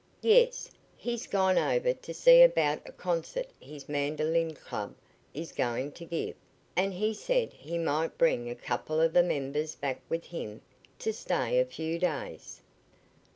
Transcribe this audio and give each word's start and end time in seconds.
"Yes; 0.23 0.71
he's 0.97 1.27
gone 1.27 1.59
over 1.59 1.93
to 1.93 2.11
see 2.11 2.41
about 2.41 2.79
a 2.87 2.91
concert 2.91 3.49
his 3.59 3.87
mandolin 3.87 4.55
club 4.55 4.95
is 5.31 5.51
going 5.51 5.91
to 5.91 6.05
give, 6.05 6.35
and 6.75 6.91
he 6.91 7.13
said 7.13 7.53
he 7.53 7.77
might 7.77 8.17
bring 8.17 8.49
a 8.49 8.55
couple 8.55 8.99
of 8.99 9.13
the 9.13 9.21
members 9.21 9.75
back 9.75 10.01
with 10.09 10.25
him 10.25 10.63
to 10.97 11.13
stay 11.13 11.59
a 11.59 11.65
few 11.65 11.99
days." 11.99 12.61